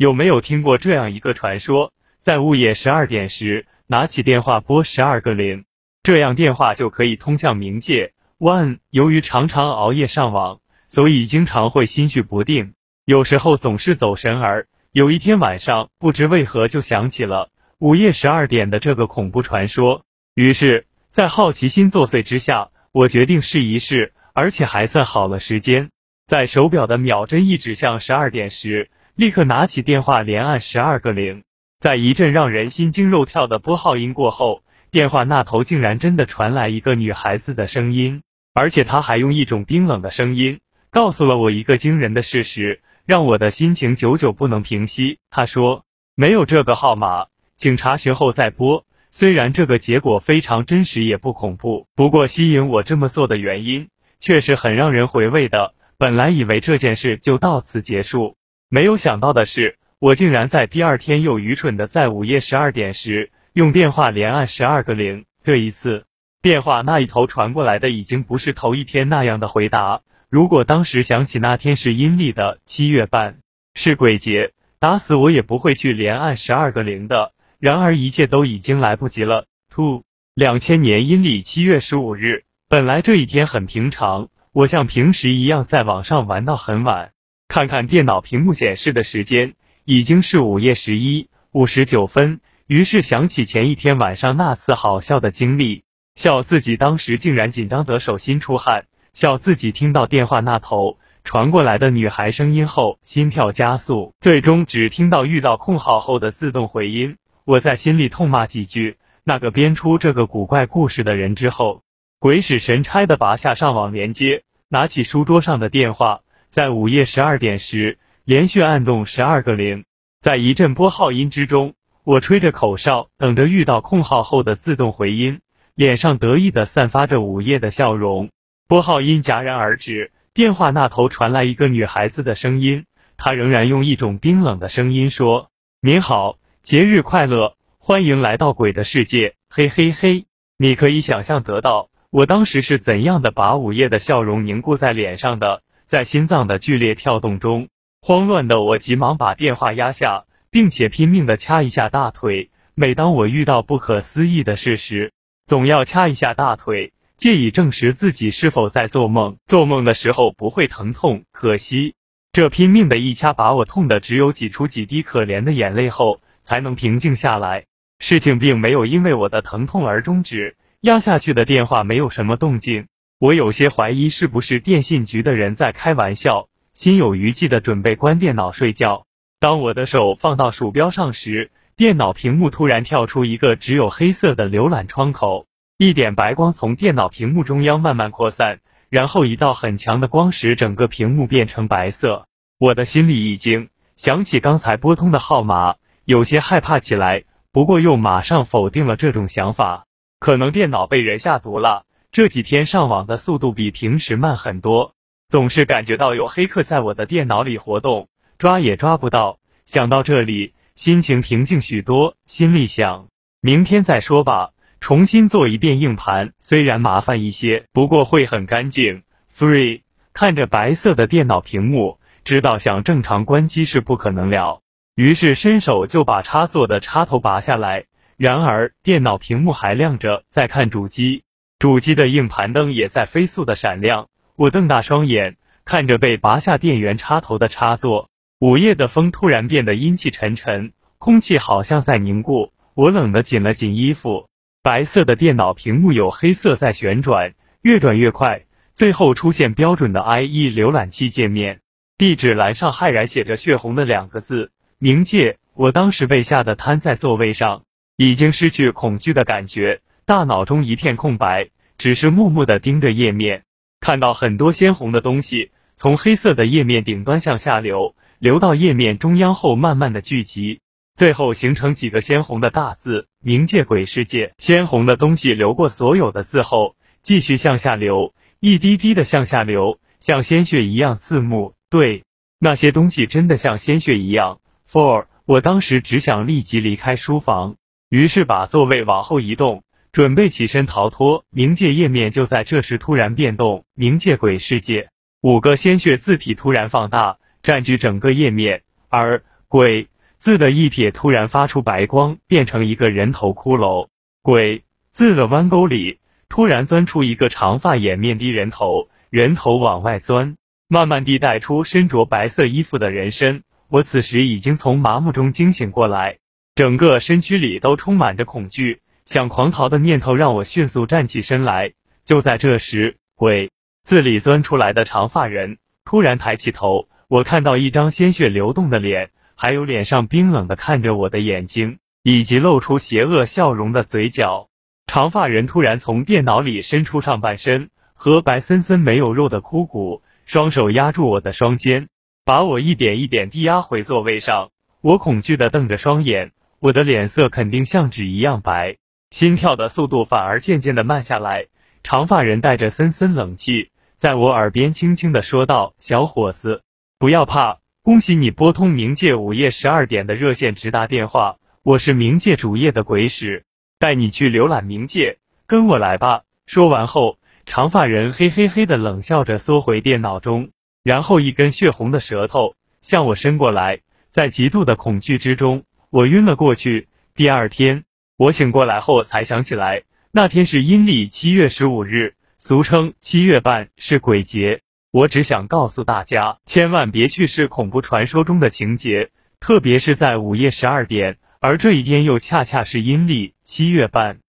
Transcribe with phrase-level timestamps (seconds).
[0.00, 1.92] 有没有听过这样一个传说？
[2.18, 5.66] 在午夜十二点时，拿起电话拨十二个零，
[6.02, 8.14] 这样电话就可以通向冥界。
[8.38, 12.72] One，由于常常熬夜上网，所以经常会心绪不定，
[13.04, 14.68] 有时候总是走神儿。
[14.92, 20.06] 有一天晚上，不知为何就想起了午夜十二点的这个恐怖传说。
[20.32, 25.90] 于是，在好奇心作祟之下，我决定试一试，而且还算好了时间。
[26.24, 31.42] 在手表的秒针一指向十二点时，立刻拿起电话，连按十二个零。
[31.78, 38.22] 在一阵让人心惊肉跳的拨号音过后，电话那头竟然真的传来一个女孩子的声音。
[38.52, 45.18] 而且她还用一种冰冷的声音告诉了我一个惊人的事实，让我的心情久久不能平息。
[45.30, 45.84] 他说
[46.16, 53.88] ：“没有这个号码，请查询后再拨。”虽然这个结果非常真实，也不恐怖，不过吸引我这么做的原因
[54.20, 55.74] 却是很让人回味的。
[55.98, 58.36] 本来以为这件事就到此结束，
[58.72, 65.24] 没有想到的是，我竟然在第二天又愚蠢的在午夜十二点时用电话连按十二个零。
[65.42, 66.04] 这一次。
[66.40, 70.02] 电话那一头传过来的已经不是头一天那样的回答。
[70.28, 73.40] 如果当时想起那天是阴历的七月半，
[73.74, 77.32] 是鬼节，打死我也不会去连按十二个零的。
[77.58, 79.46] 然而一切都已经来不及了。
[79.68, 87.10] two 两千年阴历七月十五日，本来这一天很平常，我像平时一样在网上玩到很晚。
[87.50, 92.38] 看看电脑屏幕显示的时间，已经是午夜十一五十九分。
[92.68, 95.82] 于是想起前一天晚上那次好笑的经历。
[96.14, 107.16] 笑自己当时竟然紧张得手心出汗，笑自己听到电话那头传过来的女孩声音后心跳加速，最终只听到遇到空号后的自动回音。
[107.44, 111.82] 我在心里痛骂几句那个编出这个古怪故事的人之后，
[112.20, 116.20] 鬼使神差的拔下上网连接，拿起书桌上的电话，
[116.50, 119.84] 在午夜十二点时连续按动十二个零，
[120.18, 125.40] 在一阵拨号音之中，我吹着口哨，等着遇到空号后的自动回音。
[125.76, 128.30] 脸上得意的散发着午夜的笑容，
[128.66, 132.84] 拨号音戛然而止，电话那头传来一个女孩子的声音，
[133.16, 140.24] 她仍然用一种冰冷的声音说：“您好，节日快乐，欢迎来到鬼的世界。”嘿嘿嘿，
[140.58, 147.66] 你可以想象得到我当时是怎样的把午夜的笑容凝固在脸上的，在心脏的剧烈跳动中，
[148.00, 152.50] 慌乱的我急忙把电话压下，并且拼命的掐一下大腿。
[152.76, 155.10] 每当我遇到不可思议的事时，
[155.44, 159.38] 总要掐一下大腿，借以证实自己是否在做梦。
[159.46, 161.96] 做梦的时候不会疼痛，可惜
[162.30, 167.64] 这拼命的一掐，把我痛的只有挤出几滴可怜的眼泪后，才能平静下来。
[167.98, 172.86] 事情并没有因为我的疼痛而终止，压下去的电话没有什么动静。
[173.20, 179.04] 我有些怀疑是不是电信局的人在开玩笑，心有余悸的准备关电脑睡觉。
[179.38, 192.26] 当我的手放到鼠标上时，电脑屏幕突然跳出一个只有黑色的浏览窗口，一点白光从电脑屏幕中央慢慢扩散，然后一道很强的光使整个屏幕变成白色。
[192.58, 195.74] 我的心里一惊，想起刚才拨通的号码，
[196.06, 199.84] 有些害怕起来，不过又马上否定了这种想法。
[200.18, 204.94] 可能电脑被人下毒了，这几天上网的速度比平时慢很多，
[205.28, 209.38] 总是感觉到有黑客在我的电脑里活动，抓也抓不到。
[209.64, 210.54] 想到这里。
[210.76, 213.08] 心情平静许多，心里想，
[213.42, 214.52] 明天再说吧。
[214.80, 219.02] 重新做一遍硬盘，虽然麻烦一些，不过会很干净。
[219.36, 219.82] Three，
[220.14, 224.62] 看着白色的电脑屏幕，知道想正常关机是不可能了，
[224.94, 227.84] 于是伸手就把插座的插头拔下来。
[228.16, 231.24] 然而电脑屏幕还亮着，在看主机，
[231.60, 234.08] 主机的硬盘灯也在飞速的闪亮。
[234.34, 238.08] 我瞪大双眼，看着被拔下电源插头的插座。
[238.38, 242.54] 午夜的风突然变得阴气沉沉，空气好像在凝固。
[242.72, 244.26] 我冷得紧了紧衣服。
[244.62, 251.60] 白色的电脑屏幕有黑色在旋转，越转越快，最后出现标准的 IE 浏览器界面。
[251.98, 254.50] 地址栏上骇然写着血红的两个字：
[254.80, 255.36] 冥界。
[255.52, 257.64] 我当时被吓得瘫在座位上，
[257.98, 263.44] 已经失去恐惧的感觉，大脑中一片空白，只是默默的盯着页面，
[263.78, 267.94] 看到很多鲜红的东西从黑色的页面顶端向下流。
[268.18, 270.62] 流到页面中央后，慢慢的聚集，
[270.94, 274.34] 最后形成几个鲜红的大字“冥界鬼世界”。
[274.42, 281.54] 鲜红的东西流过所有的字后，继续向下流，一滴滴的向下流，像鲜血一样刺目。
[281.70, 282.02] 对，
[282.40, 284.40] 那些东西真的像鲜血一样。
[284.68, 287.54] For，我当时只想立即离开书房，
[287.88, 291.24] 于是把座位往后移动，准备起身逃脱。
[291.32, 294.88] 冥界页面就在这时突然变动，“冥界鬼世界”
[295.22, 297.18] 五个鲜血字体突然放大。
[297.42, 299.88] 占据整个页面，而鬼
[300.18, 303.88] 字的一撇突然发出白光，变成一个人头骷髅。
[304.20, 310.36] 鬼字的弯钩里突然钻出一个长发掩面的人头，人头往外钻，
[310.68, 313.42] 慢慢地带出身着白色衣服的人身。
[313.68, 316.18] 我此时已经从麻木中惊醒过来，
[316.54, 321.72] 整个身躯里都充满着恐惧，想狂逃的念头让我迅速站起身来。
[322.04, 323.50] 就在这时，鬼
[323.82, 329.10] 字里钻出来的长发人突然抬起头，我看到一张鲜血流动的脸。
[329.34, 334.48] 还有脸上冰冷的看着我的眼睛，以及露出邪恶笑容的嘴角。
[334.86, 341.88] 长发人突然从电脑里伸出上半身和白森森没有肉的枯骨，双手压住我的双肩，
[342.24, 344.50] 把我一点一点地压回座位上。
[344.82, 346.30] 我恐惧的瞪着双眼，
[346.60, 348.76] 我的脸色肯定像纸一样白，
[349.10, 351.46] 心跳的速度反而渐渐的慢下来。
[351.82, 356.62] 长发人带着森森冷气，在我耳边轻轻的说道：“小伙子，
[356.98, 363.46] 不要怕。”恭喜你拨通冥界午夜十二点的热线直达电话，我是冥界主页的鬼使，
[363.78, 365.16] 带你去浏览冥界，
[365.46, 366.24] 跟我来吧。
[366.46, 367.16] 说完后，
[367.46, 370.50] 长发人嘿嘿嘿的冷笑着缩回电脑中，
[370.82, 373.80] 然后一根血红的舌头向我伸过来，
[374.10, 376.88] 在极度的恐惧之中，我晕了过去。
[377.14, 377.84] 第二天，
[378.20, 384.60] 我醒过来后才想起来，那天是阴历七月十五日，俗称七月半，是鬼节。
[384.90, 389.08] 我只想告诉大家，千万别去试恐怖传说中的情节，
[389.40, 394.20] 特别是在午夜十二点，而这一天又恰恰是阴历七月半。